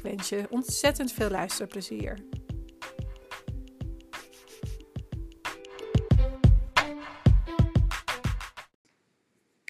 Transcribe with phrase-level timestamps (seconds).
[0.00, 2.18] Ik wens je ontzettend veel luisterplezier.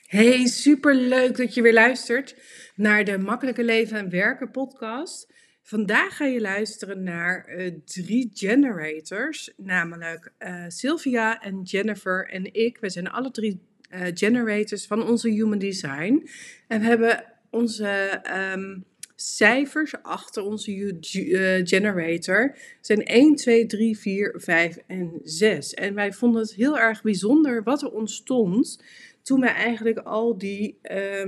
[0.07, 2.37] Hey, super leuk dat je weer luistert
[2.75, 5.33] naar de Makkelijke Leven en Werken podcast.
[5.63, 12.79] Vandaag ga je luisteren naar uh, drie generators, namelijk uh, Sylvia en Jennifer en ik.
[12.81, 13.61] We zijn alle drie
[13.91, 16.29] uh, generators van onze Human Design.
[16.69, 18.23] En we hebben onze
[18.55, 18.89] um,
[19.21, 25.75] cijfers achter onze uh, generator zijn 1, 2, 3, 4, 5 en 6.
[25.75, 28.83] En wij vonden het heel erg bijzonder wat er ontstond
[29.23, 31.27] toen wij eigenlijk al die uh,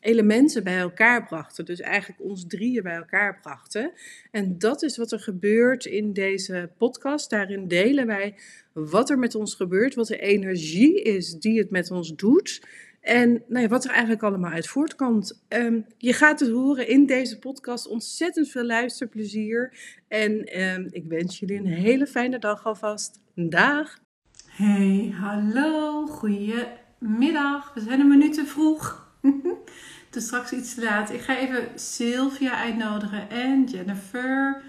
[0.00, 1.64] elementen bij elkaar brachten.
[1.64, 3.92] Dus eigenlijk ons drieën bij elkaar brachten.
[4.30, 7.30] En dat is wat er gebeurt in deze podcast.
[7.30, 8.34] Daarin delen wij
[8.72, 12.60] wat er met ons gebeurt, wat de energie is die het met ons doet.
[13.04, 15.44] En nou ja, wat er eigenlijk allemaal uit voortkomt.
[15.48, 17.88] Um, je gaat het horen in deze podcast.
[17.88, 19.78] Ontzettend veel luisterplezier.
[20.08, 23.20] En um, ik wens jullie een hele fijne dag alvast.
[23.34, 23.98] Dag.
[24.46, 26.06] Hey, hallo.
[26.06, 27.74] Goedemiddag.
[27.74, 29.12] We zijn een minuut te vroeg.
[30.06, 31.10] Het is straks iets te laat.
[31.10, 34.62] Ik ga even Sylvia uitnodigen en Jennifer.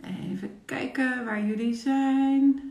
[0.00, 2.62] Even kijken waar jullie zijn.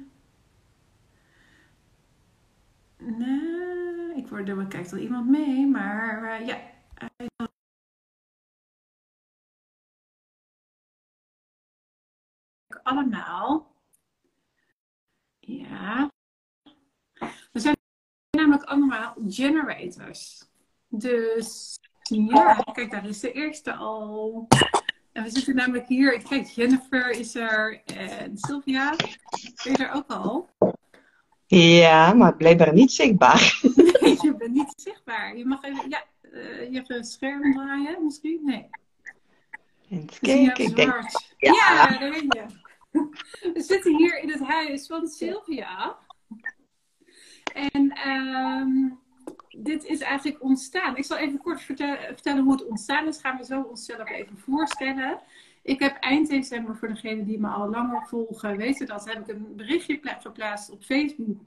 [2.97, 3.66] Nee,
[4.17, 6.59] ik word er kijkt al iemand mee, maar ja.
[12.83, 13.75] Allemaal.
[15.39, 16.11] Ja.
[17.51, 17.75] We zijn
[18.37, 20.47] namelijk allemaal generators.
[20.87, 24.47] Dus ja, kijk, daar is de eerste al.
[25.11, 26.21] En we zitten namelijk hier.
[26.21, 28.95] Kijk, Jennifer is er en Sylvia.
[29.63, 30.49] is er ook al?
[31.45, 33.61] Ja, maar blijkbaar niet zichtbaar.
[34.49, 35.37] Niet zichtbaar.
[35.37, 38.41] Je mag even, ja, uh, je scherm draaien misschien?
[38.43, 38.69] Nee.
[40.19, 40.93] Kijken, ik denk...
[41.37, 41.53] Ja.
[41.53, 42.45] ja, daar ben je.
[43.53, 45.97] We zitten hier in het huis van Sylvia.
[47.53, 48.99] En um,
[49.57, 50.97] dit is eigenlijk ontstaan.
[50.97, 53.19] Ik zal even kort vertellen, vertellen hoe het ontstaan is.
[53.19, 55.21] Gaan we zo onszelf even voorstellen.
[55.63, 59.27] Ik heb eind december, voor degenen die me al langer volgen, weten dat, heb ik
[59.27, 61.37] een berichtje geplaatst op Facebook.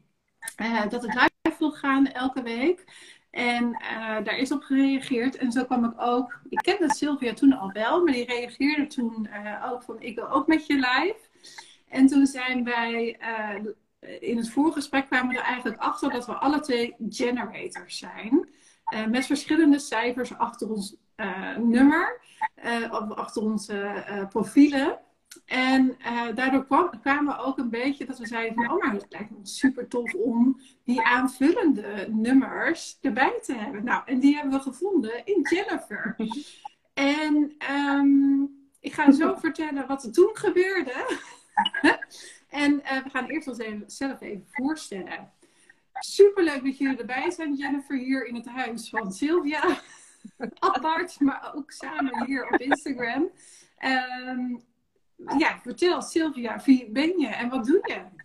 [0.57, 1.11] Uh, dat wil
[1.81, 2.85] gaan elke week.
[3.31, 5.37] En uh, daar is op gereageerd.
[5.37, 6.41] En zo kwam ik ook.
[6.49, 10.31] Ik kende Sylvia toen al wel, maar die reageerde toen uh, ook van: Ik wil
[10.31, 11.19] ook met je live.
[11.89, 13.19] En toen zijn wij.
[14.21, 18.49] in het voorgesprek kwamen we er eigenlijk achter dat we alle twee generators zijn.
[19.09, 20.97] met verschillende cijfers achter ons
[21.59, 22.21] nummer
[23.15, 24.99] achter onze profielen.
[25.45, 28.93] En uh, daardoor kwam, kwamen we ook een beetje dat we zeiden van, oh maar
[28.93, 33.85] het lijkt me super tof om die aanvullende nummers erbij te hebben.
[33.85, 36.17] Nou, en die hebben we gevonden in Jennifer.
[36.95, 41.19] En um, ik ga zo vertellen wat er toen gebeurde.
[42.49, 45.33] en we gaan eerst ons even, zelf even voorstellen.
[45.93, 49.81] Super leuk dat jullie erbij zijn, Jennifer, hier in het huis van Sylvia.
[50.59, 53.31] apart, maar ook samen hier op Instagram.
[53.85, 54.63] Um,
[55.39, 58.19] ja, vertel Sylvia, wie ben je en wat doe je?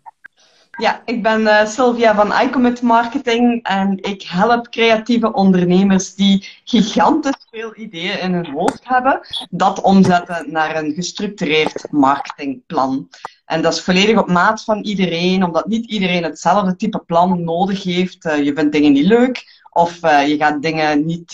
[0.77, 7.47] Ja, ik ben uh, Sylvia van iCommit Marketing en ik help creatieve ondernemers die gigantisch
[7.51, 9.19] veel ideeën in hun hoofd hebben,
[9.49, 13.09] dat omzetten naar een gestructureerd marketingplan.
[13.45, 17.83] En dat is volledig op maat van iedereen, omdat niet iedereen hetzelfde type plan nodig
[17.83, 18.25] heeft.
[18.25, 21.31] Uh, je vindt dingen niet leuk of uh, je gaat dingen niet,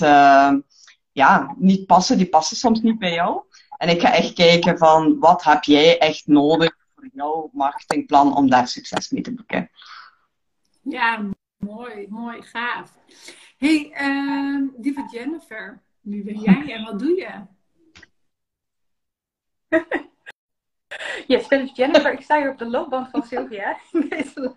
[1.11, 3.41] ja, niet passen, die passen soms niet bij jou.
[3.81, 8.49] En ik ga echt kijken van wat heb jij echt nodig voor jouw marketingplan om
[8.49, 9.71] daar succes mee te boeken.
[10.81, 12.97] Ja, mooi, mooi, gaaf.
[13.57, 17.45] Hey, uh, lieve Jennifer, wie ben jij en wat doe je?
[21.27, 22.13] Yes, ben ik Jennifer.
[22.13, 23.77] Ik sta hier op de loopband van Sylvia.
[24.09, 24.53] Deze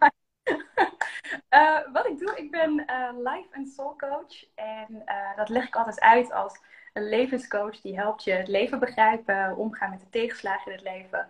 [1.50, 4.44] uh, wat ik doe, ik ben uh, life en soul coach.
[4.54, 6.58] En uh, dat leg ik altijd uit als
[6.94, 11.28] een levenscoach die helpt je het leven begrijpen, omgaan met de tegenslagen in het leven.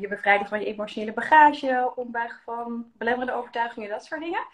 [0.00, 4.46] je bevrijden van je emotionele bagage, ombuigen van belemmerende overtuigingen, dat soort dingen.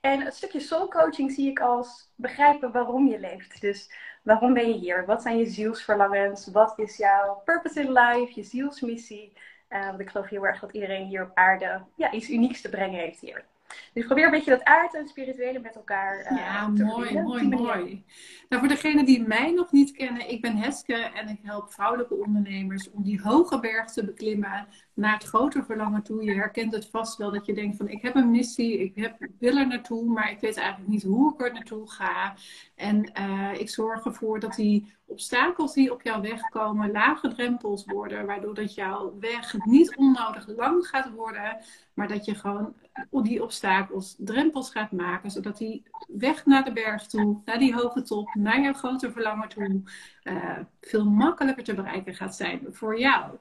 [0.00, 3.60] En het stukje soul coaching zie ik als begrijpen waarom je leeft.
[3.60, 3.90] Dus
[4.28, 5.06] Waarom ben je hier?
[5.06, 6.46] Wat zijn je zielsverlangens?
[6.46, 8.32] Wat is jouw purpose in life?
[8.34, 9.32] Je zielsmissie?
[9.70, 12.68] Uh, want ik geloof heel erg dat iedereen hier op aarde ja, iets unieks te
[12.68, 13.44] brengen heeft hier.
[13.92, 17.58] Dus probeer een beetje dat aard en spirituele met elkaar uh, ja, te mooi, verbinden.
[17.58, 18.04] mooi, mooi.
[18.48, 22.14] Nou, voor degenen die mij nog niet kennen, ik ben Heske en ik help vrouwelijke
[22.14, 26.24] ondernemers om die hoge berg te beklimmen naar het grote verlangen toe.
[26.24, 29.28] Je herkent het vast wel dat je denkt van ik heb een missie, ik heb,
[29.38, 32.34] wil er naartoe, maar ik weet eigenlijk niet hoe ik er naartoe ga.
[32.74, 37.84] En uh, ik zorg ervoor dat die obstakels die op jouw weg komen lage drempels
[37.84, 41.58] worden, waardoor dat jouw weg niet onnodig lang gaat worden,
[41.94, 42.74] maar dat je gewoon
[43.10, 48.02] die obstakels drempels gaat maken, zodat die weg naar de berg toe, naar die hoge
[48.02, 49.82] top, naar jouw grote verlangen toe,
[50.24, 53.36] uh, veel makkelijker te bereiken gaat zijn voor jou.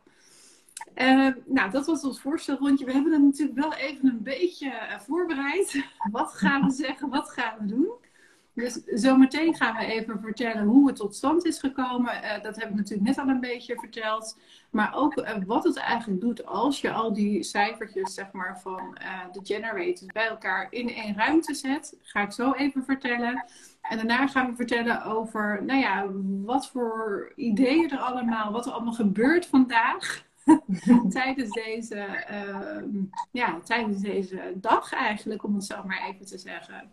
[0.96, 2.86] Uh, nou, dat was ons voorstelrondje.
[2.86, 5.86] We hebben het natuurlijk wel even een beetje uh, voorbereid.
[6.12, 7.10] Wat gaan we zeggen?
[7.10, 7.92] Wat gaan we doen?
[8.58, 12.14] Dus zometeen gaan we even vertellen hoe het tot stand is gekomen.
[12.24, 14.38] Uh, dat heb ik natuurlijk net al een beetje verteld.
[14.70, 18.98] Maar ook uh, wat het eigenlijk doet als je al die cijfertjes zeg maar, van
[19.02, 21.98] uh, de generators bij elkaar in één ruimte zet.
[22.02, 23.46] Ga ik zo even vertellen.
[23.82, 26.06] En daarna gaan we vertellen over nou ja,
[26.44, 30.26] wat voor ideeën er allemaal, wat er allemaal gebeurt vandaag.
[31.10, 32.26] tijdens, deze,
[33.32, 36.90] ja, tijdens deze dag eigenlijk, om het zo maar even te zeggen.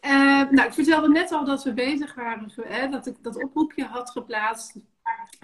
[0.00, 3.84] Uh, nou, ik vertelde net al dat we bezig waren, hè, dat ik dat oproepje
[3.84, 4.76] had geplaatst.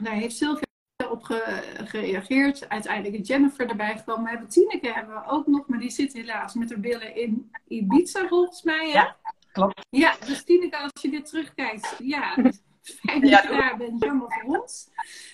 [0.03, 0.64] Daar heeft Sylvia
[1.11, 2.69] op ge gereageerd.
[2.69, 4.25] Uiteindelijk is Jennifer erbij gekomen.
[4.25, 7.50] We hebben Tineke hebben we ook nog, maar die zit helaas met haar billen in
[7.69, 8.91] Ibiza volgens mij.
[8.91, 8.99] Hè?
[8.99, 9.17] Ja,
[9.53, 9.87] klopt.
[9.91, 12.35] Ja, dus Tineke, als je dit terugkijkt, ja,
[13.00, 14.05] fijn dat je daar bent.
[14.05, 14.88] Jammer voor ons.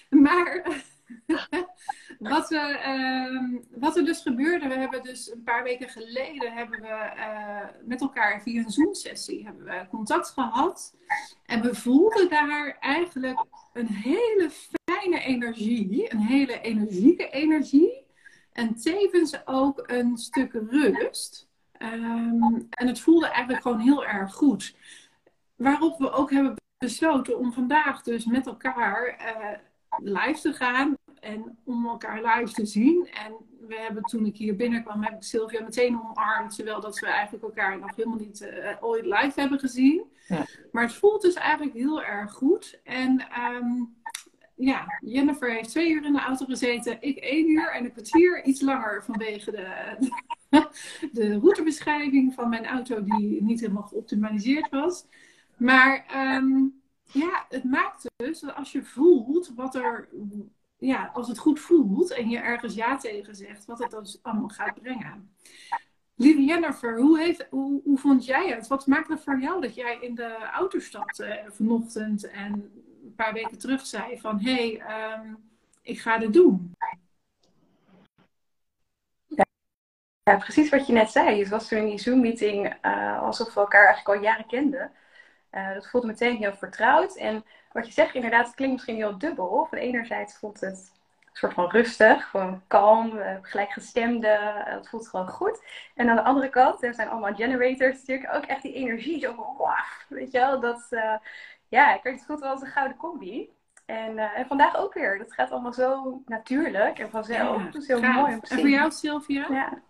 [0.09, 0.67] Maar
[2.23, 6.81] wat, we, uh, wat er dus gebeurde, we hebben dus een paar weken geleden hebben
[6.81, 10.95] we uh, met elkaar via een Zoom-sessie hebben we contact gehad.
[11.47, 18.07] En we voelden daar eigenlijk een hele fijne energie, een hele energieke energie.
[18.53, 21.51] En tevens ook een stuk rust.
[21.79, 24.77] Um, en het voelde eigenlijk gewoon heel erg goed.
[25.57, 29.59] Waarop we ook hebben besloten om vandaag dus met elkaar uh,
[30.15, 33.09] live te gaan en om elkaar live te zien.
[33.27, 33.35] En
[33.69, 36.55] we hebben toen ik hier binnenkwam, heb ik Sylvia meteen omarmd.
[36.57, 40.05] Terwijl dat we eigenlijk elkaar nog helemaal niet uh, ooit live hebben gezien.
[40.29, 40.47] Ja.
[40.73, 42.81] Maar het voelt dus eigenlijk heel erg goed.
[42.85, 43.97] En um,
[44.55, 46.97] ja, Jennifer heeft twee uur in de auto gezeten.
[47.01, 49.97] Ik één uur en een kwartier iets langer vanwege de,
[51.13, 55.07] de routebeschrijving van mijn auto die niet helemaal geoptimaliseerd was.
[55.57, 60.09] Maar um, ja, het maakt dus dat als je voelt wat er
[60.87, 64.49] ja, als het goed voelt en je ergens ja tegen zegt, wat het dan allemaal
[64.49, 65.35] gaat brengen.
[66.15, 68.67] Lieve Jennifer, hoe, heeft, hoe, hoe vond jij het?
[68.67, 72.53] Wat maakte het voor jou dat jij in de auto stapte uh, vanochtend en
[73.05, 75.51] een paar weken terug zei van hé, hey, um,
[75.83, 76.75] ik ga dit doen?
[80.25, 81.39] Ja, precies wat je net zei.
[81.39, 84.93] Het was toen in die Zoom-meeting uh, alsof we elkaar eigenlijk al jaren kenden.
[85.53, 87.17] Uh, dat voelde meteen heel vertrouwd.
[87.17, 89.67] En wat je zegt, inderdaad, het klinkt misschien heel dubbel.
[89.71, 90.93] Van enerzijds voelt het
[91.25, 94.63] een soort van rustig, gewoon kalm, uh, gelijkgestemde.
[94.65, 95.63] Het voelt gewoon goed.
[95.95, 99.21] En aan de andere kant, er zijn allemaal generators natuurlijk, ook echt die energie.
[99.21, 99.77] Zo van, wow,
[100.09, 101.17] weet je wel, dat, uh,
[101.69, 103.51] ja, ik weet het goed wel als een gouden combi.
[103.87, 105.19] En, en, vandaag ook weer.
[105.19, 107.59] Dat gaat allemaal zo natuurlijk en vanzelf.
[107.59, 108.33] Ja, dat is heel mooi.
[108.33, 109.47] En voor jou, Sylvia?
[109.51, 109.83] Ja.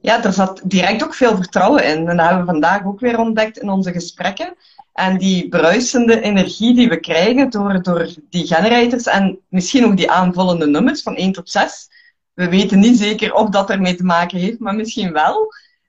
[0.00, 2.08] Ja, er zat direct ook veel vertrouwen in.
[2.08, 4.54] En dat hebben we vandaag ook weer ontdekt in onze gesprekken.
[4.92, 10.10] En die bruisende energie die we krijgen door, door die generators en misschien ook die
[10.10, 11.88] aanvullende nummers van 1 tot 6.
[12.32, 15.48] We weten niet zeker of dat ermee te maken heeft, maar misschien wel.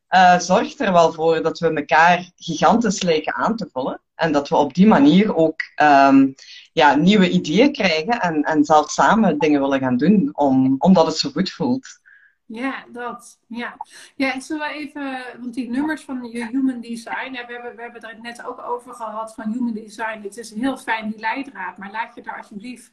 [0.10, 4.02] Uh, zorgt er wel voor dat we elkaar gigantisch lijken aan te vullen.
[4.16, 6.34] En dat we op die manier ook um,
[6.74, 11.18] ja, nieuwe ideeën krijgen en, en zelfs samen dingen willen gaan doen, om, omdat het
[11.18, 12.01] zo goed voelt.
[12.54, 13.40] Ja, dat.
[13.48, 13.78] Ja.
[14.16, 18.08] ja, ik zal even, want die nummers van je Human Design, we hebben, we hebben
[18.08, 20.22] het net ook over gehad van Human Design.
[20.22, 22.92] Het is heel fijn, die leidraad, maar laat je daar alsjeblieft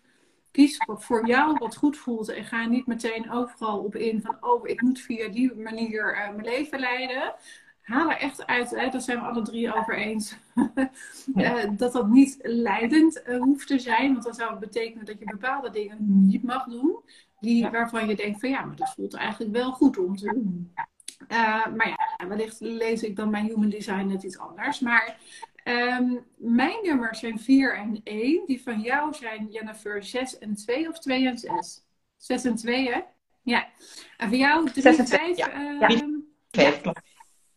[0.51, 4.69] kies voor jou wat goed voelt en ga niet meteen overal op in van, oh,
[4.69, 7.35] ik moet via die manier uh, mijn leven leiden.
[7.83, 10.37] Haal er echt uit, hè, daar zijn we alle drie over eens,
[11.35, 15.25] uh, dat dat niet leidend uh, hoeft te zijn, want dat zou betekenen dat je
[15.25, 16.99] bepaalde dingen niet mag doen
[17.41, 20.73] die, waarvan je denkt van ja, maar dat voelt eigenlijk wel goed om te doen.
[21.29, 24.81] Uh, maar ja, wellicht lees ik dan mijn human design net iets anders.
[24.81, 25.17] Maar
[25.65, 28.47] um, mijn nummers zijn 4 en 1.
[28.47, 31.85] Die van jou zijn Jennifer 6 en 2 of 2 en 6?
[32.17, 33.01] 6 en 2 hè?
[33.43, 33.69] Ja.
[34.17, 35.37] En voor jou 3 en 5?
[35.37, 35.89] Ja, uh, ja.
[36.51, 36.71] ja.
[36.71, 37.01] klopt.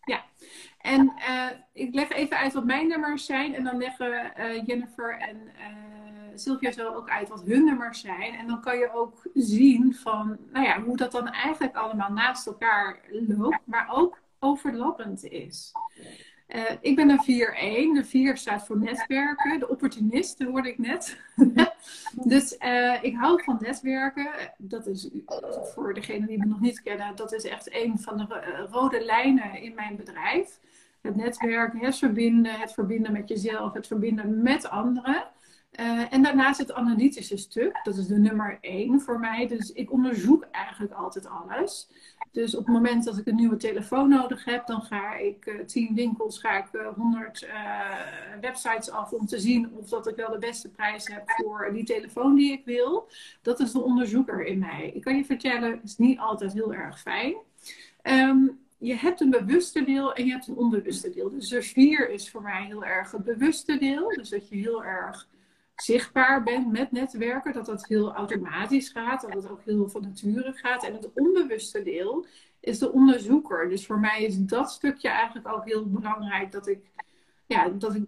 [0.03, 0.23] Ja.
[0.77, 1.13] En
[1.73, 3.55] ik leg even uit wat mijn nummers zijn.
[3.55, 4.33] En dan leggen
[4.65, 5.51] Jennifer en
[6.35, 8.33] Sylvia zo ook uit wat hun nummers zijn.
[8.33, 12.47] En dan kan je ook zien van, nou ja, hoe dat dan eigenlijk allemaal naast
[12.47, 15.71] elkaar loopt, maar ook overlappend is.
[16.55, 17.97] Uh, ik ben een 4-1.
[17.97, 19.59] De 4 staat voor netwerken.
[19.59, 21.17] De opportunist, hoorde ik net.
[22.31, 24.29] dus uh, ik hou van netwerken.
[24.57, 25.09] Dat is
[25.73, 29.61] voor degenen die me nog niet kennen, dat is echt een van de rode lijnen
[29.61, 30.59] in mijn bedrijf.
[31.01, 35.23] Het netwerken, het verbinden, het verbinden met jezelf, het verbinden met anderen.
[35.79, 39.47] Uh, en daarnaast het analytische stuk, dat is de nummer één voor mij.
[39.47, 41.89] Dus ik onderzoek eigenlijk altijd alles.
[42.31, 45.65] Dus op het moment dat ik een nieuwe telefoon nodig heb, dan ga ik uh,
[45.65, 47.47] tien winkels, ga ik uh, honderd
[48.41, 51.83] websites af om te zien of dat ik wel de beste prijs heb voor die
[51.83, 53.07] telefoon die ik wil.
[53.41, 54.91] Dat is de onderzoeker in mij.
[54.93, 57.35] Ik kan je vertellen, het is niet altijd heel erg fijn.
[58.03, 61.29] Um, je hebt een bewuste deel en je hebt een onbewuste deel.
[61.29, 64.07] Dus de vier is voor mij heel erg het bewuste deel.
[64.07, 65.27] Dus dat je heel erg
[65.81, 70.53] zichtbaar bent met netwerken, dat dat heel automatisch gaat, dat het ook heel van nature
[70.53, 70.83] gaat.
[70.83, 72.25] En het onbewuste deel
[72.59, 73.69] is de onderzoeker.
[73.69, 76.91] Dus voor mij is dat stukje eigenlijk ook heel belangrijk dat ik,
[77.45, 78.05] ja, dat ik,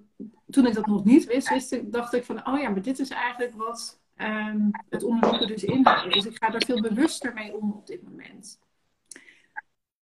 [0.49, 2.99] toen ik dat nog niet wist, wist ik, dacht ik van, oh ja, maar dit
[2.99, 6.13] is eigenlijk wat um, het onderzoeken dus inhoudt.
[6.13, 8.59] Dus ik ga er veel bewuster mee om op dit moment.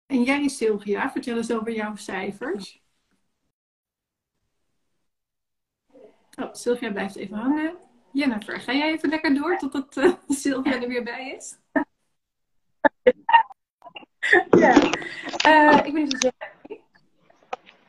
[0.07, 2.83] En jij, Sylvia, vertel eens over jouw cijfers.
[6.39, 7.77] Oh, Sylvia blijft even hangen.
[8.13, 11.57] Jennifer, ga jij even lekker door totdat uh, Sylvia er weer bij is?
[14.51, 14.75] Ja,
[15.47, 16.31] uh, ik ben dus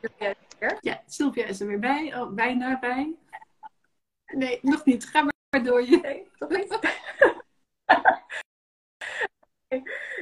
[0.00, 0.34] Sylvia
[0.80, 2.18] Ja, Sylvia is er weer bij.
[2.18, 3.14] Oh, bijna bij.
[4.26, 5.04] Nee, nog niet.
[5.04, 5.82] Ga maar door.
[5.82, 5.98] Je.
[6.00, 6.78] Nee, toch niet?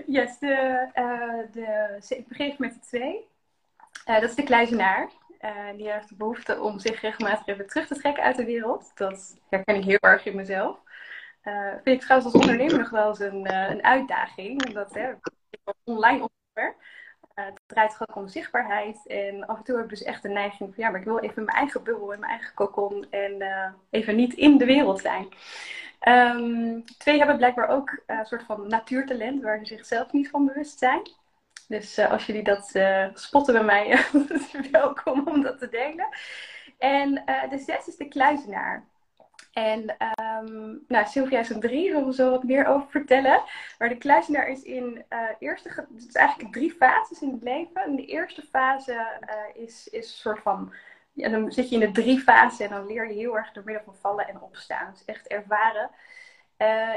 [0.16, 3.26] yes, de, uh, de, ik begin met de twee.
[4.08, 5.10] Uh, dat is de kluizenaar.
[5.40, 8.90] Uh, die heeft de behoefte om zich regelmatig even terug te trekken uit de wereld.
[8.94, 10.78] Dat herken ik heel erg in mezelf.
[11.44, 14.66] Uh, vind ik trouwens als ondernemer nog wel eens een, uh, een uitdaging.
[14.66, 15.12] Omdat hè,
[15.84, 16.76] online ondernemer.
[17.34, 19.06] het draait gewoon om zichtbaarheid.
[19.06, 21.18] En af en toe heb ik dus echt de neiging van ja, maar ik wil
[21.18, 23.06] even mijn eigen bubbel en mijn eigen kokon.
[23.10, 23.42] En
[23.90, 25.28] even niet in de wereld zijn.
[26.08, 30.78] Um, twee hebben blijkbaar ook een soort van natuurtalent waar ze zichzelf niet van bewust
[30.78, 31.02] zijn.
[31.68, 34.04] Dus uh, als jullie dat uh, spotten bij mij,
[34.70, 36.08] welkom om dat te delen.
[36.78, 38.86] En uh, de zes is de kluizenaar.
[39.52, 39.96] En
[40.40, 43.42] um, nou, Sylvia is een drie, daar zullen we wat meer over vertellen.
[43.78, 45.04] Maar de kluizenaar is in
[45.38, 47.82] eerste, het is eigenlijk drie fases in het leven.
[47.82, 49.06] En de eerste fase
[49.54, 50.72] is, is een soort van,
[51.12, 53.84] dan zit je in de drie fasen en dan leer je heel erg door middel
[53.84, 54.90] van vallen en opstaan.
[54.90, 55.90] Dus echt ervaren.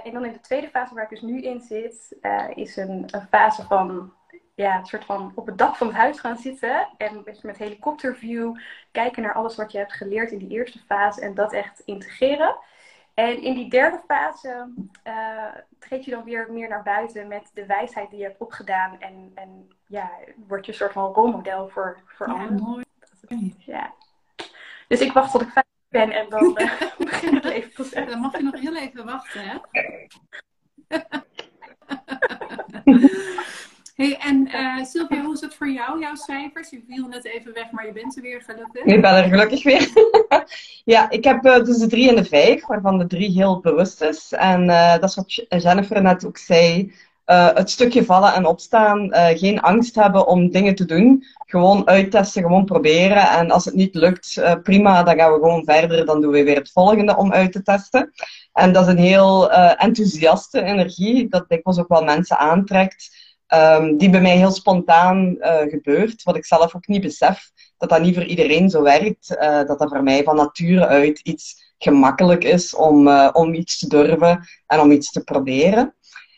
[0.04, 2.16] en dan in de tweede fase waar ik dus nu in zit,
[2.56, 4.13] is een fase van
[4.55, 6.88] ja, een soort van op het dak van het huis gaan zitten.
[6.98, 8.55] En een beetje met helikopterview
[8.91, 11.22] kijken naar alles wat je hebt geleerd in die eerste fase.
[11.22, 12.55] En dat echt integreren.
[13.13, 14.74] En in die derde fase
[15.08, 19.00] uh, treed je dan weer meer naar buiten met de wijsheid die je hebt opgedaan.
[19.00, 20.12] En, en ja,
[20.48, 22.63] word je een soort van rolmodel voor, voor ja, anderen.
[22.63, 22.84] Mooi.
[23.58, 23.93] Ja.
[24.88, 27.89] Dus ik wacht tot ik vijf ben en dan uh, begin ik even pas.
[27.89, 29.58] Dan mag je nog heel even wachten, hè?
[34.10, 36.70] En uh, Sylvia, hoe is het voor jou, jouw cijfers?
[36.70, 38.84] Je viel net even weg, maar je bent er weer gelukkig.
[38.84, 39.89] Ik ben er gelukkig weer.
[40.93, 44.31] ja, ik heb dus de drie en de vijf, waarvan de drie heel bewust is.
[44.31, 46.93] En uh, dat is wat Jennifer net ook zei.
[47.25, 51.24] het stukje vallen en opstaan, geen angst hebben om dingen te doen.
[51.46, 53.29] Gewoon uittesten, gewoon proberen.
[53.29, 56.05] En als het niet lukt, prima, dan gaan we gewoon verder.
[56.05, 58.12] Dan doen we weer het volgende om uit te testen.
[58.53, 63.21] En dat is een heel enthousiaste energie, dat dikwijls ook wel mensen aantrekt.
[63.53, 67.89] Um, die bij mij heel spontaan uh, gebeurt, wat ik zelf ook niet besef, dat
[67.89, 69.36] dat niet voor iedereen zo werkt.
[69.41, 73.79] Uh, dat dat voor mij van nature uit iets gemakkelijk is om, uh, om iets
[73.79, 75.96] te durven en om iets te proberen.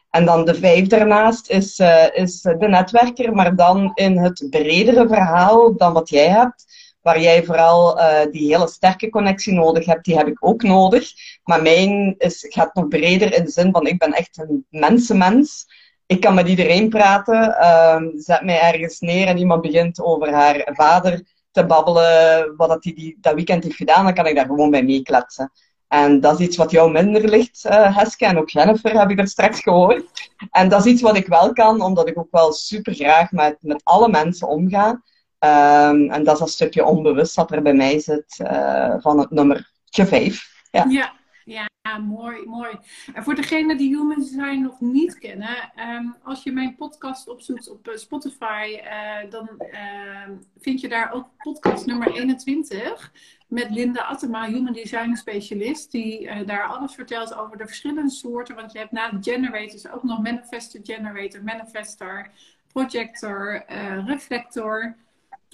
[0.10, 1.80] En dan de vijf daarnaast is,
[2.14, 6.66] is de netwerker, maar dan in het bredere verhaal dan wat jij hebt.
[7.02, 8.00] Waar jij vooral
[8.32, 11.12] die hele sterke connectie nodig hebt, die heb ik ook nodig.
[11.44, 15.66] Maar mijn is, gaat nog breder in de zin van ik ben echt een mensenmens
[16.14, 17.58] ik kan met iedereen praten.
[17.62, 22.84] Uh, zet mij ergens neer en iemand begint over haar vader te babbelen, wat dat
[22.84, 25.52] hij die, dat weekend heeft gedaan, dan kan ik daar gewoon bij meekletsen.
[25.88, 29.20] En dat is iets wat jou minder ligt, uh, Heske, en ook Jennifer heb ik
[29.20, 30.30] er straks gehoord.
[30.52, 33.58] En dat is iets wat ik wel kan, omdat ik ook wel super graag met,
[33.60, 34.90] met alle mensen omga.
[34.90, 39.32] Um, en dat is dat stukje onbewust dat er bij mij zit uh, van het
[39.32, 40.52] nummer 5.
[40.72, 40.86] Ja.
[40.90, 41.14] ja.
[41.46, 42.80] Ja, mooi, mooi.
[43.14, 47.70] En voor degenen die Human Design nog niet kennen, ehm, als je mijn podcast opzoekt
[47.70, 53.12] op eh, Spotify, uh, dan uh, vind je daar ook podcast nummer 21
[53.48, 58.56] met Linda Attema, Human Design Specialist, die uh, daar alles vertelt over de verschillende soorten.
[58.56, 62.30] Want je hebt na generators ook nog manifestor generator, manifestor,
[62.68, 63.64] projector,
[64.06, 64.96] reflector.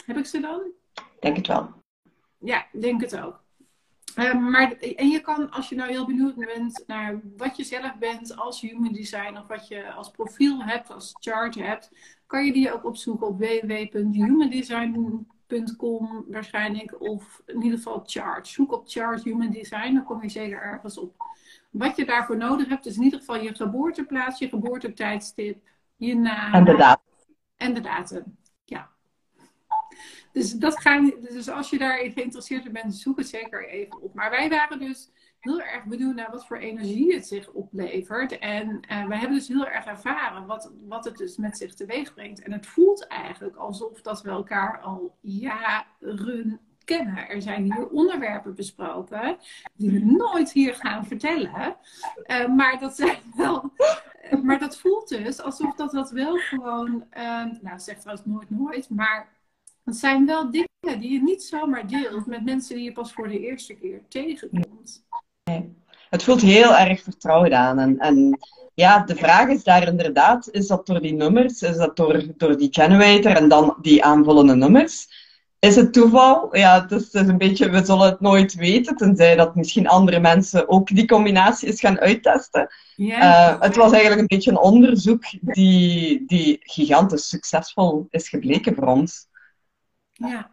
[0.06, 0.62] Heb ik ze dan?
[1.20, 1.74] Denk het wel.
[2.40, 3.48] Ja, denk het ook.
[4.16, 7.98] Uh, maar, en je kan, als je nou heel benieuwd bent naar wat je zelf
[7.98, 11.92] bent als human design of wat je als profiel hebt, als chart hebt,
[12.28, 17.02] kan je die ook opzoeken op www.humandesign.com waarschijnlijk.
[17.02, 18.48] Of in ieder geval chart.
[18.48, 21.16] Zoek op chart human design, dan kom je zeker ergens op.
[21.70, 25.58] Wat je daarvoor nodig hebt, is in ieder geval je geboorteplaats, je geboortetijdstip,
[25.96, 26.54] je naam.
[26.54, 27.08] En de datum.
[27.58, 28.38] En de datum.
[30.32, 34.14] Dus, dat gaan, dus als je daarin geïnteresseerd bent, zoek het zeker even op.
[34.14, 38.40] Maar wij waren dus heel erg benieuwd naar wat voor energie het zich oplevert.
[38.40, 42.14] En uh, wij hebben dus heel erg ervaren wat, wat het dus met zich teweeg
[42.14, 42.42] brengt.
[42.42, 47.30] En het voelt eigenlijk alsof dat we elkaar al jaren kennen.
[47.30, 49.38] Er zijn hier onderwerpen besproken
[49.74, 51.76] die we nooit hier gaan vertellen.
[52.28, 53.72] Uh, maar dat zijn wel.
[54.44, 57.06] maar dat voelt dus alsof dat, dat wel gewoon.
[57.18, 58.90] Uh, nou, zeg trouwens nooit nooit.
[58.90, 59.28] Maar
[59.90, 63.28] het zijn wel dingen die je niet zomaar deelt met mensen die je pas voor
[63.28, 65.06] de eerste keer tegenkomt.
[65.44, 65.78] Nee.
[66.10, 67.80] Het voelt heel erg vertrouwd aan.
[67.80, 68.40] En, en
[68.74, 72.58] ja, de vraag is daar inderdaad, is dat door die nummers, is dat door, door
[72.58, 75.08] die generator en dan die aanvullende nummers?
[75.60, 76.58] Is het toeval?
[76.58, 79.88] Ja, het is, het is een beetje, we zullen het nooit weten, tenzij dat misschien
[79.88, 82.68] andere mensen ook die combinatie eens gaan uittesten.
[82.96, 83.52] Ja.
[83.54, 88.88] Uh, het was eigenlijk een beetje een onderzoek die, die gigantisch succesvol is gebleken voor
[88.88, 89.29] ons.
[90.20, 90.52] Ja,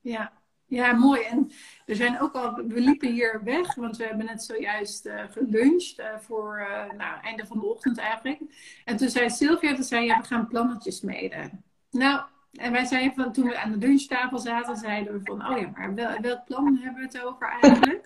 [0.00, 0.32] ja.
[0.68, 1.22] Ja, mooi.
[1.22, 1.50] En
[1.86, 5.98] er zijn ook al, we liepen hier weg, want we hebben net zojuist uh, geluncht
[5.98, 8.40] uh, voor uh, nou, einde van de ochtend eigenlijk.
[8.84, 11.50] En toen zei Sylvia, toen zei ja, we gaan plannetjes mede.
[11.90, 12.20] Nou,
[12.52, 15.70] en wij zeiden van, toen we aan de lunchtafel zaten, zeiden we van, oh ja,
[15.74, 18.04] maar wel, welk plan hebben we het over eigenlijk?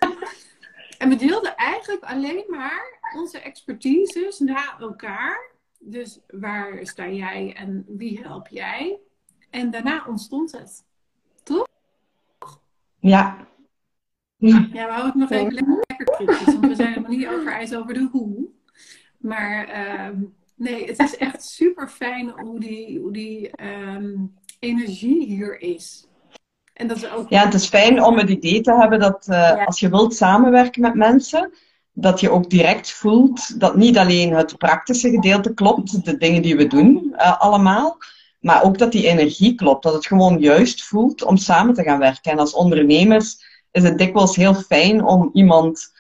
[0.99, 5.51] en we deelden eigenlijk alleen maar onze expertises na elkaar.
[5.79, 8.99] Dus waar sta jij en wie help jij?
[9.53, 10.85] En daarna ontstond het.
[11.43, 11.69] Toch?
[12.99, 13.37] Ja.
[14.37, 16.45] Ja, we houden het nog even lekker kritisch.
[16.45, 18.49] Want we zijn nog niet over ijs over de hoe.
[19.19, 20.17] Maar uh,
[20.55, 26.07] nee, het is echt super fijn hoe die, hoe die um, energie hier is.
[26.73, 27.29] En dat is ook...
[27.29, 29.65] Ja, het is fijn om het idee te hebben dat uh, ja.
[29.65, 31.53] als je wilt samenwerken met mensen,
[31.93, 36.57] dat je ook direct voelt dat niet alleen het praktische gedeelte klopt, de dingen die
[36.57, 37.99] we doen uh, allemaal,
[38.43, 39.83] maar ook dat die energie klopt.
[39.83, 42.33] Dat het gewoon juist voelt om samen te gaan werken.
[42.33, 43.37] En als ondernemers
[43.71, 45.93] is het dikwijls heel fijn om iemand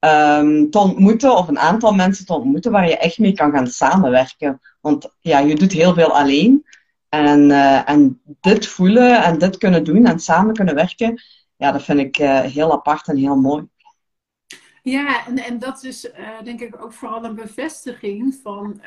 [0.00, 3.66] um, te ontmoeten of een aantal mensen te ontmoeten waar je echt mee kan gaan
[3.66, 4.60] samenwerken.
[4.80, 6.64] Want ja, je doet heel veel alleen.
[7.08, 11.22] En, uh, en dit voelen en dit kunnen doen en samen kunnen werken,
[11.56, 13.68] ja, dat vind ik uh, heel apart en heel mooi.
[14.82, 18.80] Ja, en, en dat is uh, denk ik ook vooral een bevestiging van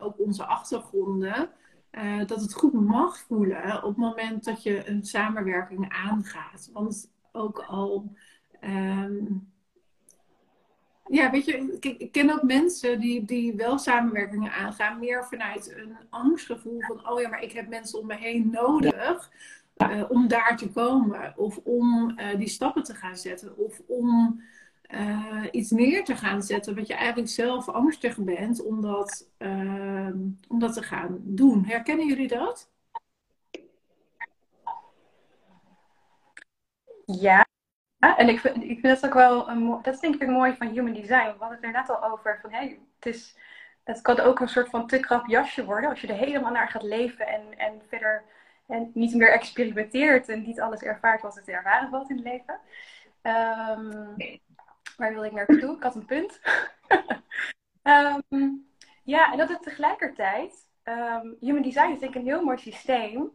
[0.00, 1.50] ook onze achtergronden.
[1.92, 6.70] Uh, dat het goed mag voelen op het moment dat je een samenwerking aangaat.
[6.72, 8.12] Want ook al.
[8.60, 9.52] Um,
[11.04, 15.96] ja, weet je, ik, ken ook mensen die, die wel samenwerkingen aangaan, meer vanuit een
[16.10, 19.30] angstgevoel van: oh ja, maar ik heb mensen om me heen nodig.
[19.76, 24.42] Uh, om daar te komen, of om uh, die stappen te gaan zetten, of om
[24.88, 30.10] uh, iets neer te gaan zetten wat je eigenlijk zelf angstig bent om dat, uh,
[30.48, 31.64] om dat te gaan doen.
[31.64, 32.70] Herkennen jullie dat?
[37.04, 37.46] Ja,
[37.98, 40.68] en ik vind, ik vind dat ook wel een, dat is denk ik mooi van
[40.68, 41.26] human design.
[41.26, 43.36] We hadden het er net al over van hey, het is
[43.88, 46.68] het kan ook een soort van te krap jasje worden als je er helemaal naar
[46.68, 48.24] gaat leven en, en verder
[48.66, 52.60] en niet meer experimenteert en niet alles ervaart wat het ervaren valt in het leven.
[53.22, 54.40] Um,
[54.98, 55.76] Waar wil ik naartoe?
[55.76, 56.40] Ik had een punt.
[57.82, 58.66] um,
[59.14, 63.30] ja, en dat het tegelijkertijd, um, Human Design is denk ik een heel mooi systeem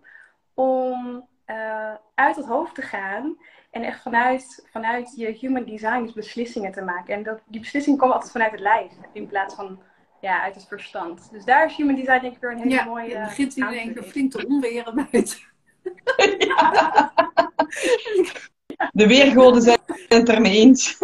[0.54, 3.38] om uh, uit het hoofd te gaan
[3.71, 7.15] en echt vanuit, vanuit je Human Design beslissingen te maken.
[7.15, 9.82] En dat, die beslissingen komen altijd vanuit het lijf in plaats van
[10.21, 11.32] ja, uit het verstand.
[11.32, 13.10] Dus daar is Human Design denk ik weer een hele ja, mooie...
[13.10, 15.38] Ja, begint iedereen weer flink te onweren buiten.
[18.91, 20.97] De weergoden zijn het er mee eens.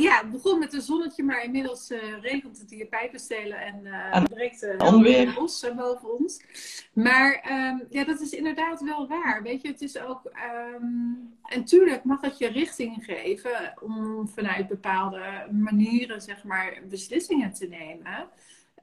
[0.00, 4.16] Ja, het begon met een zonnetje, maar inmiddels uh, regent het hier pijpenstelen en, uh,
[4.16, 6.44] en breekt de onweer bos boven ons.
[6.92, 9.42] Maar um, ja, dat is inderdaad wel waar.
[9.42, 10.32] Weet je, het is ook.
[10.74, 17.52] Um, en tuurlijk mag het je richting geven om vanuit bepaalde manieren, zeg maar, beslissingen
[17.52, 18.28] te nemen.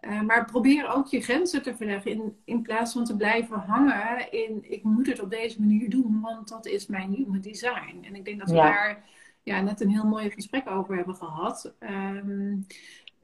[0.01, 4.31] Uh, maar probeer ook je grenzen te verleggen in, in plaats van te blijven hangen
[4.31, 7.97] in ik moet het op deze manier doen, want dat is mijn human design.
[8.01, 9.03] En ik denk dat we daar
[9.47, 11.73] ja, net een heel mooi gesprek over hebben gehad.
[11.79, 12.65] Um,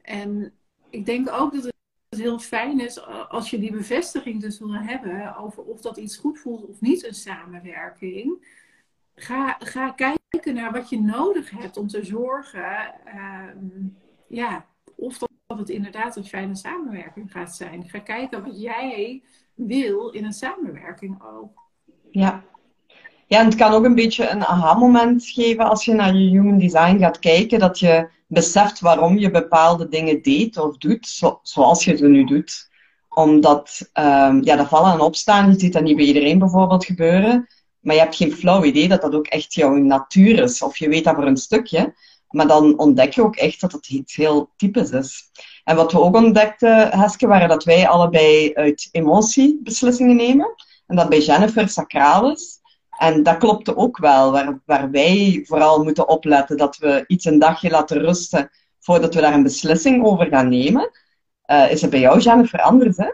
[0.02, 0.52] en
[0.90, 1.64] ik denk ook dat
[2.08, 6.16] het heel fijn is als je die bevestiging dus wil hebben over of dat iets
[6.16, 8.46] goed voelt of niet, een samenwerking.
[9.14, 12.94] Ga, ga kijken naar wat je nodig hebt om te zorgen
[13.56, 17.88] um, ja, of dat dat het inderdaad een fijne samenwerking gaat zijn.
[17.88, 19.22] Ga kijken wat jij
[19.54, 21.62] wil in een samenwerking ook.
[22.10, 22.44] Ja.
[23.26, 26.58] Ja, en het kan ook een beetje een aha-moment geven als je naar je human
[26.58, 31.96] design gaat kijken, dat je beseft waarom je bepaalde dingen deed of doet, zoals je
[31.96, 32.68] ze nu doet.
[33.08, 37.46] Omdat, um, ja, dat vallen en opstaan, je ziet dat niet bij iedereen bijvoorbeeld gebeuren,
[37.80, 40.88] maar je hebt geen flauw idee dat dat ook echt jouw natuur is, of je
[40.88, 41.94] weet dat voor een stukje.
[42.28, 45.30] Maar dan ontdek je ook echt dat het iets heel typisch is.
[45.64, 50.54] En wat we ook ontdekten, Heske, waren dat wij allebei uit emotie beslissingen nemen.
[50.86, 52.60] En dat bij Jennifer sacraal is.
[52.98, 57.38] En dat klopte ook wel, waar, waar wij vooral moeten opletten dat we iets een
[57.38, 60.90] dagje laten rusten voordat we daar een beslissing over gaan nemen.
[61.46, 63.10] Uh, is het bij jou, Jennifer, anders, hè?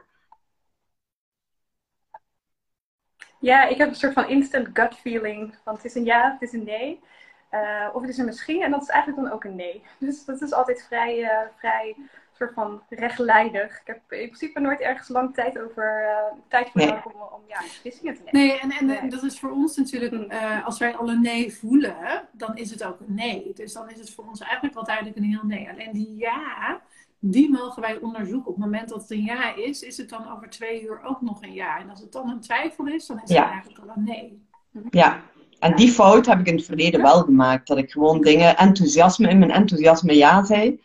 [3.40, 5.54] Ja, ik heb een soort van instant gut feeling.
[5.64, 7.00] Want het is een ja, het is een nee.
[7.50, 9.82] Uh, of het is een misschien en dat is eigenlijk dan ook een nee.
[9.98, 11.96] Dus dat is altijd vrij, uh, vrij
[12.40, 13.80] soort van rechtlijnig.
[13.80, 17.40] Ik heb in principe nooit ergens lang tijd over uh, tijd voor nodig om, om
[17.48, 18.48] ja, beslissingen te nemen.
[18.48, 22.56] Nee, en, en dat is voor ons natuurlijk, als wij al een nee voelen, dan
[22.56, 23.52] is het ook een nee.
[23.54, 25.68] Dus dan is het voor ons eigenlijk wel duidelijk een heel nee.
[25.70, 26.80] Alleen die ja,
[27.18, 28.50] die mogen wij onderzoeken.
[28.50, 31.20] Op het moment dat het een ja is, is het dan over twee uur ook
[31.20, 31.78] nog een ja.
[31.78, 34.48] En als het dan een twijfel is, dan is het eigenlijk al een nee.
[34.90, 35.20] Ja,
[35.58, 37.66] en die fout heb ik in het verleden wel gemaakt.
[37.66, 40.80] Dat ik gewoon dingen enthousiasme in mijn enthousiasme ja zei.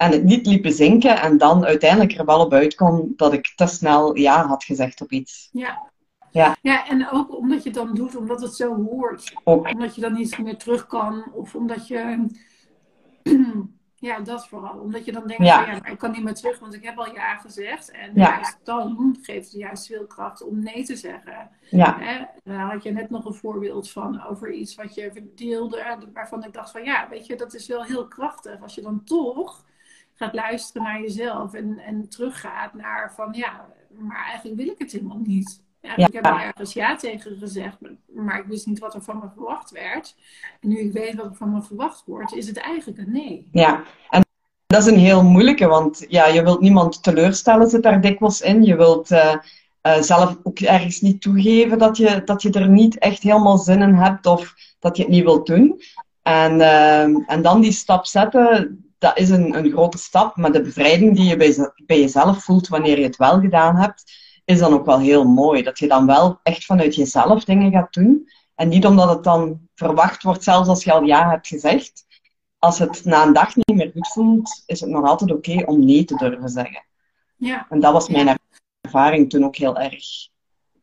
[0.00, 1.20] En het niet liep bezinken.
[1.20, 5.12] En dan uiteindelijk er wel op uitkwam dat ik te snel ja had gezegd op
[5.12, 5.48] iets.
[5.52, 5.88] Ja.
[6.32, 6.56] Ja.
[6.62, 9.32] ja, en ook omdat je het dan doet, omdat het zo hoort.
[9.44, 9.68] Ook.
[9.68, 11.24] Omdat je dan niet meer terug kan.
[11.32, 12.26] Of omdat je
[13.94, 14.78] Ja, dat vooral.
[14.78, 15.64] Omdat je dan denkt, ja.
[15.64, 17.90] Van, ja ik kan niet meer terug, want ik heb al ja gezegd.
[17.90, 18.28] En ja.
[18.30, 21.50] juist dan geeft het juist veel kracht om nee te zeggen.
[21.70, 21.96] Ja.
[21.98, 22.24] Hè?
[22.44, 26.52] Daar had je net nog een voorbeeld van over iets wat je verdeelde, waarvan ik
[26.52, 28.62] dacht van ja, weet je, dat is wel heel krachtig.
[28.62, 29.64] Als je dan toch
[30.20, 33.66] gaat luisteren naar jezelf en, en teruggaat naar van ja,
[33.98, 35.62] maar eigenlijk wil ik het helemaal niet.
[35.80, 37.76] Ja, Ik heb er ergens ja tegen gezegd,
[38.14, 40.16] maar ik wist niet wat er van me verwacht werd.
[40.60, 43.48] En nu ik weet wat er van me verwacht wordt, is het eigenlijk een nee.
[43.52, 44.24] Ja, en
[44.66, 48.62] dat is een heel moeilijke, want ja, je wilt niemand teleurstellen, zit daar dikwijls in.
[48.62, 49.34] Je wilt uh,
[49.82, 53.82] uh, zelf ook ergens niet toegeven dat je, dat je er niet echt helemaal zin
[53.82, 55.80] in hebt of dat je het niet wilt doen.
[56.22, 60.62] En, uh, en dan die stap zetten, dat is een, een grote stap, maar de
[60.62, 64.12] bevrijding die je bij, bij jezelf voelt wanneer je het wel gedaan hebt,
[64.44, 65.62] is dan ook wel heel mooi.
[65.62, 68.28] Dat je dan wel echt vanuit jezelf dingen gaat doen.
[68.54, 72.04] En niet omdat het dan verwacht wordt, zelfs als je al ja hebt gezegd.
[72.58, 75.84] Als het na een dag niet meer goed voelt, is het nog altijd oké om
[75.84, 76.84] nee te durven zeggen.
[77.36, 77.66] Ja.
[77.68, 78.38] En dat was mijn
[78.80, 80.28] ervaring toen ook heel erg.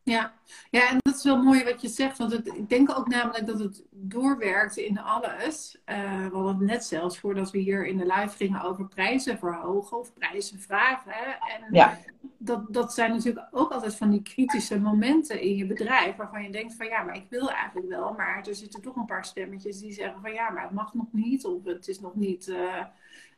[0.08, 0.32] Ja.
[0.70, 2.18] ja, en dat is wel mooi wat je zegt.
[2.18, 5.78] Want het, ik denk ook namelijk dat het doorwerkt in alles.
[5.86, 9.98] Uh, we hadden net zelfs voordat we hier in de live gingen over prijzen verhogen
[9.98, 11.12] of prijzen vragen.
[11.24, 11.98] En ja.
[12.38, 16.16] Dat, dat zijn natuurlijk ook altijd van die kritische momenten in je bedrijf.
[16.16, 18.12] Waarvan je denkt van ja, maar ik wil eigenlijk wel.
[18.12, 21.12] Maar er zitten toch een paar stemmetjes die zeggen van ja, maar het mag nog
[21.12, 21.44] niet.
[21.44, 22.48] Of het is nog niet...
[22.48, 22.84] Uh,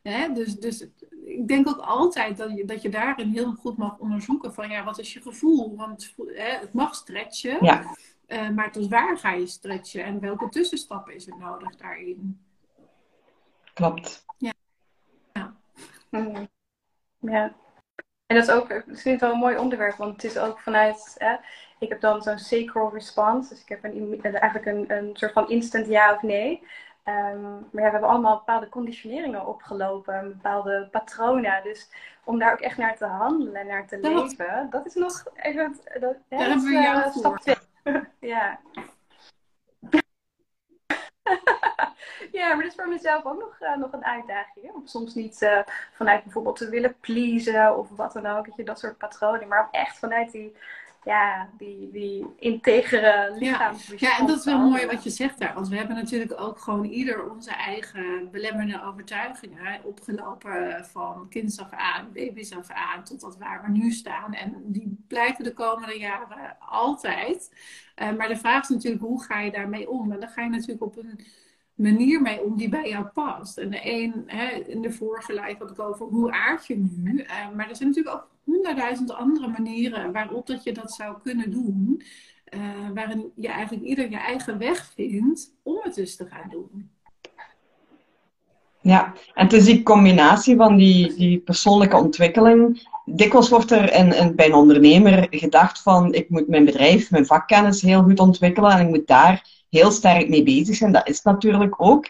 [0.03, 0.33] Hè?
[0.33, 0.87] Dus, dus
[1.25, 4.85] ik denk ook altijd dat je, dat je daarin heel goed mag onderzoeken van ja,
[4.85, 5.77] wat is je gevoel?
[5.77, 7.95] Want hè, het mag stretchen, ja.
[8.29, 12.41] Uh, maar tot waar ga je stretchen en welke tussenstappen is er nodig daarin?
[13.75, 14.25] Klopt.
[14.39, 14.53] Ja.
[15.33, 15.57] Ja.
[16.11, 16.49] Mm.
[17.19, 17.55] ja.
[18.31, 20.59] En dat is ook, ik vind het wel een mooi onderwerp, want het is ook
[20.59, 21.37] vanuit, hè,
[21.79, 25.49] ik heb dan zo'n sacral response, dus ik heb een, eigenlijk een, een soort van
[25.49, 26.63] instant ja of nee.
[27.05, 31.63] Um, maar ja, we hebben allemaal bepaalde conditioneringen opgelopen, bepaalde patronen.
[31.63, 31.91] Dus
[32.25, 35.77] om daar ook echt naar te handelen en naar te leven, dat is nog even.
[36.01, 37.39] Dat, we jou uh, stap
[38.21, 38.61] ja.
[42.39, 44.73] ja, maar dat is voor mezelf ook nog, uh, nog een uitdaging.
[44.73, 45.61] Om soms niet uh,
[45.93, 48.67] vanuit bijvoorbeeld te willen pleasen of wat dan ook.
[48.67, 49.49] Dat soort patronen.
[49.49, 50.57] Maar echt vanuit die
[51.05, 53.75] ja, die, die integere lichaam.
[53.75, 53.95] Ja.
[53.97, 55.55] ja, en dat is wel mooi wat je zegt daar.
[55.55, 61.71] Want we hebben natuurlijk ook gewoon ieder onze eigen belemmerende overtuigingen opgelopen van kinds af
[61.71, 64.35] aan, baby's af aan, tot dat waar we nu staan.
[64.35, 67.51] En die blijven de komende jaren altijd.
[67.97, 70.13] Uh, maar de vraag is natuurlijk, hoe ga je daarmee om?
[70.13, 71.21] En dan ga je natuurlijk op een
[71.75, 73.59] manier mee om die bij jou past.
[73.59, 77.23] En de een, hè, in de vorige live had ik over hoe aard je nu.
[77.23, 81.51] Uh, maar er zijn natuurlijk ook honderdduizend andere manieren waarop dat je dat zou kunnen
[81.51, 82.03] doen.
[82.55, 82.61] Uh,
[82.95, 86.91] waarin je eigenlijk ieder je eigen weg vindt om het dus te gaan doen.
[88.83, 92.89] Ja, en het is die combinatie van die, die persoonlijke ontwikkeling.
[93.05, 97.27] Dikwijls wordt er in, in, bij een ondernemer gedacht van ik moet mijn bedrijf, mijn
[97.27, 100.93] vakkennis heel goed ontwikkelen en ik moet daar heel sterk mee bezig zijn.
[100.93, 102.07] Dat is natuurlijk ook.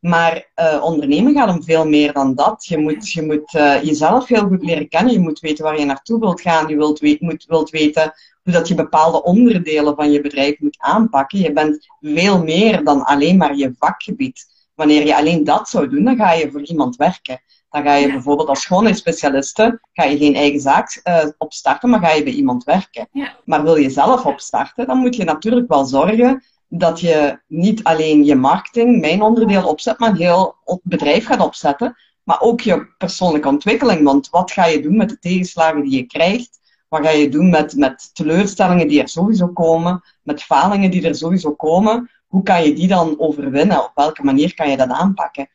[0.00, 2.64] Maar uh, ondernemen gaat om veel meer dan dat.
[2.66, 5.12] Je moet, je moet uh, jezelf heel goed leren kennen.
[5.12, 6.68] Je moet weten waar je naartoe wilt gaan.
[6.68, 11.38] Je wilt, moet, wilt weten hoe dat je bepaalde onderdelen van je bedrijf moet aanpakken.
[11.38, 14.46] Je bent veel meer dan alleen maar je vakgebied.
[14.74, 17.42] Wanneer je alleen dat zou doen, dan ga je voor iemand werken.
[17.70, 18.12] Dan ga je ja.
[18.12, 22.64] bijvoorbeeld als schoonheidsspecialiste, ga je geen eigen zaak uh, opstarten, maar ga je bij iemand
[22.64, 23.08] werken.
[23.12, 23.36] Ja.
[23.44, 28.24] Maar wil je zelf opstarten, dan moet je natuurlijk wel zorgen dat je niet alleen
[28.24, 31.96] je marketing, mijn onderdeel opzet, maar een heel bedrijf gaat opzetten.
[32.22, 34.02] Maar ook je persoonlijke ontwikkeling.
[34.02, 36.58] Want wat ga je doen met de tegenslagen die je krijgt?
[36.88, 40.02] Wat ga je doen met, met teleurstellingen die er sowieso komen?
[40.22, 42.10] Met falingen die er sowieso komen?
[42.26, 43.84] Hoe kan je die dan overwinnen?
[43.84, 45.48] Op welke manier kan je dat aanpakken?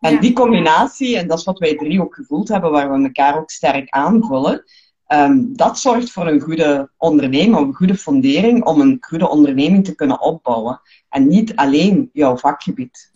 [0.00, 3.38] En die combinatie, en dat is wat wij drie ook gevoeld hebben, waar we elkaar
[3.38, 4.64] ook sterk aanvullen,
[5.12, 9.94] Um, dat zorgt voor een goede onderneming, een goede fundering om een goede onderneming te
[9.94, 10.80] kunnen opbouwen.
[11.08, 13.10] En niet alleen jouw vakgebied.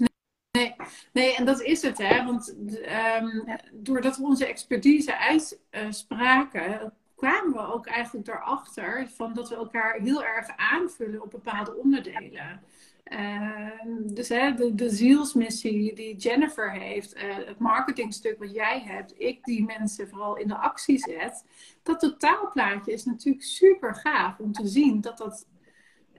[0.53, 0.75] Nee,
[1.13, 2.25] nee en dat is het, hè?
[2.25, 2.57] Want
[3.21, 5.19] um, doordat we onze expertise
[5.71, 11.77] uitspraken, kwamen we ook eigenlijk erachter van dat we elkaar heel erg aanvullen op bepaalde
[11.77, 12.61] onderdelen.
[13.13, 13.71] Uh,
[14.15, 19.45] dus hè, de, de zielsmissie die Jennifer heeft, uh, het marketingstuk wat jij hebt, ik
[19.45, 21.45] die mensen vooral in de actie zet,
[21.83, 25.47] dat totaalplaatje is natuurlijk super gaaf om te zien dat dat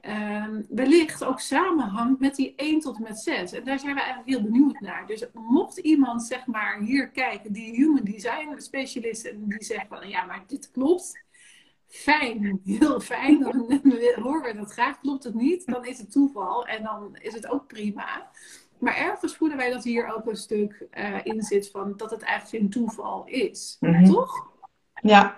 [0.01, 3.51] uh, wellicht ook samenhangt met die 1 tot en met 6.
[3.51, 5.07] En daar zijn we eigenlijk heel benieuwd naar.
[5.07, 10.09] Dus mocht iemand zeg maar hier kijken, die human design specialist, en die zegt van
[10.09, 11.25] ja, maar dit klopt
[11.87, 13.39] fijn, heel fijn.
[13.39, 13.81] Dan
[14.23, 14.99] horen we dat graag.
[14.99, 18.31] Klopt het niet, dan is het toeval en dan is het ook prima.
[18.79, 22.21] Maar ergens voelen wij dat hier ook een stuk uh, in zit van dat het
[22.21, 23.77] eigenlijk geen toeval is.
[23.79, 24.05] Mm -hmm.
[24.05, 24.51] Toch?
[25.01, 25.37] Ja.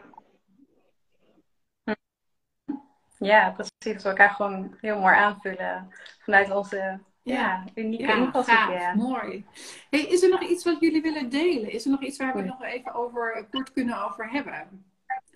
[3.18, 3.94] Ja, precies.
[3.94, 5.88] Dat we elkaar gewoon heel mooi aanvullen
[6.20, 8.70] vanuit onze ja, unieke ja, invalshoek.
[8.72, 8.94] Ja.
[8.96, 9.46] Mooi.
[9.90, 11.72] Hey, is er nog iets wat jullie willen delen?
[11.72, 14.88] Is er nog iets waar we nog even over kort kunnen over hebben?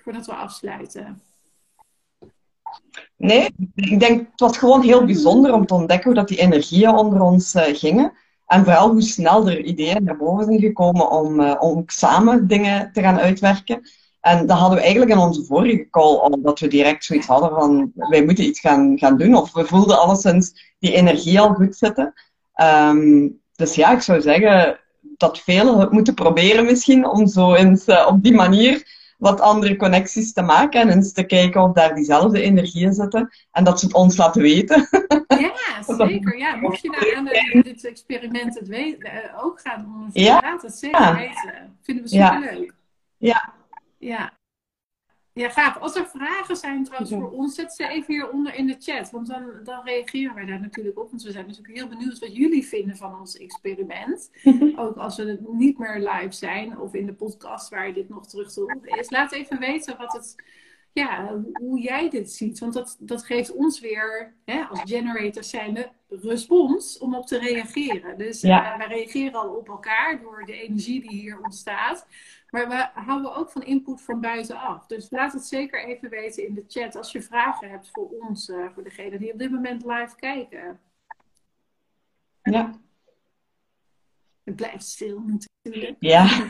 [0.04, 1.22] Voordat we afsluiten?
[3.18, 6.96] Nee, ik denk het was gewoon heel bijzonder om te ontdekken hoe dat die energieën
[6.96, 8.14] onder ons uh, gingen.
[8.48, 12.92] En vooral hoe snel er ideeën naar boven zijn gekomen om, uh, om samen dingen
[12.94, 13.82] te gaan uitwerken.
[14.22, 17.92] En dat hadden we eigenlijk in onze vorige call, omdat we direct zoiets hadden van
[17.96, 19.36] wij moeten iets gaan, gaan doen.
[19.36, 22.14] Of we voelden alleszins die energie al goed zitten.
[22.62, 24.80] Um, dus ja, ik zou zeggen
[25.18, 29.76] dat velen het moeten proberen misschien om zo eens uh, op die manier wat andere
[29.76, 33.86] connecties te maken en eens te kijken of daar diezelfde energieën zitten en dat ze
[33.86, 34.88] het ons laten weten.
[35.28, 35.54] Ja,
[36.06, 36.38] zeker.
[36.38, 40.40] Ja, mocht je nou aan de, dit experiment het weten, uh, ook gaan onderzoeken, ja.
[40.42, 41.16] laat het zeker ja.
[41.16, 41.78] weten.
[41.82, 42.74] Vinden we super leuk.
[43.18, 43.54] Ja.
[43.98, 44.34] Ja.
[45.34, 45.78] Ja, gaaf.
[45.78, 49.12] Als er vragen zijn trouwens voor ons, zet ze even hieronder in de chat.
[49.12, 51.10] Want dan, dan reageren wij daar natuurlijk op.
[51.10, 54.32] Want we zijn natuurlijk heel benieuwd wat jullie vinden van ons experiment.
[54.76, 58.54] Ook als we niet meer live zijn of in de podcast waar dit nog terug
[58.54, 59.10] te horen is.
[59.10, 60.36] Laat even weten wat het,
[60.92, 62.60] ja, hoe jij dit ziet.
[62.60, 68.18] Want dat, dat geeft ons weer, hè, als generators zijnde, respons om op te reageren.
[68.18, 68.74] Dus ja.
[68.74, 72.06] uh, wij reageren al op elkaar door de energie die hier ontstaat.
[72.54, 74.86] Maar we houden ook van input van buitenaf.
[74.86, 78.50] Dus laat het zeker even weten in de chat als je vragen hebt voor ons,
[78.50, 80.80] uh, voor degenen die op dit moment live kijken.
[82.42, 82.80] Ja.
[84.44, 85.96] Het blijft stil natuurlijk.
[86.00, 86.26] Ja.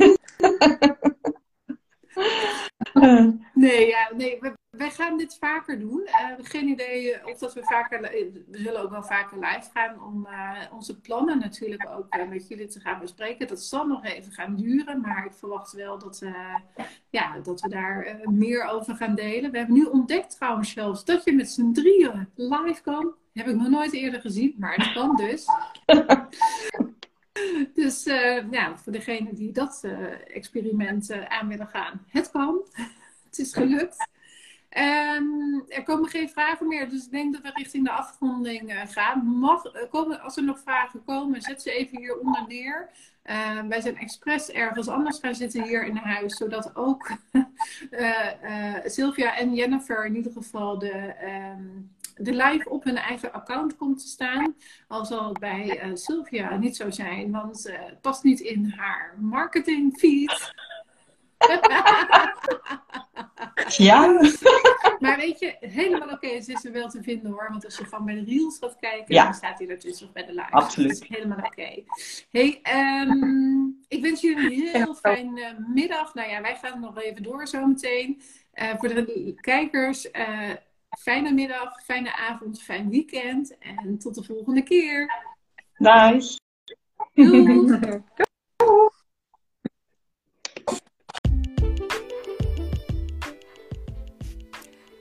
[3.53, 6.01] nee, ja, nee we, wij gaan dit vaker doen.
[6.07, 8.01] Uh, geen idee of dat we vaker.
[8.01, 12.47] We zullen ook wel vaker live gaan om uh, onze plannen natuurlijk ook uh, met
[12.47, 13.47] jullie te gaan bespreken.
[13.47, 16.21] Dat zal nog even gaan duren, maar ik verwacht wel dat,
[17.09, 19.51] ja, dat we daar meer over gaan delen.
[19.51, 23.13] We hebben nu ontdekt trouwens zelfs dat je met z'n drieën live kan.
[23.33, 25.45] Heb ik nog nooit eerder gezien, maar het kan dus.
[27.73, 28.03] Dus
[28.51, 29.83] ja, voor degenen die dat
[30.27, 32.61] experiment aan willen gaan, het kan.
[33.29, 34.07] het is gelukt.
[34.73, 38.81] Ehm, er komen geen vragen meer, dus ik denk dat we richting de afronding uh,
[38.85, 39.25] gaan.
[39.25, 42.89] Mag, komen, als er nog vragen komen, zet ze even hieronder neer.
[43.23, 47.11] Ehm, wij zijn expres ergens anders gaan zitten hier in huis, zodat ook
[48.85, 51.67] Sylvia en Jennifer in ieder geval de, ehm,
[52.15, 54.55] de live op hun eigen account komt te staan.
[54.87, 59.97] Al zal het bij Sylvia niet zo zijn, want het past niet in haar marketing
[59.97, 60.53] feed.
[63.87, 64.21] ja.
[64.99, 67.47] Maar weet je, helemaal oké okay, is er wel te vinden hoor.
[67.49, 70.25] Want als je van bij de reels gaat kijken, dan staat hij ertussen of bij
[70.25, 70.51] de live.
[70.51, 70.99] Absoluut.
[70.99, 71.47] Dat is helemaal oké.
[71.47, 71.85] Okay.
[72.31, 72.61] Hey,
[73.07, 76.13] um, ik wens jullie een heel fijne uh, middag.
[76.13, 78.21] Nou ja, wij gaan nog even door zometeen.
[78.53, 80.49] Uh, voor de kijkers, uh,
[80.99, 83.57] fijne middag, fijne avond, fijn weekend.
[83.57, 85.21] En tot de volgende keer.
[85.77, 86.39] Nice.
[87.13, 87.79] Doei.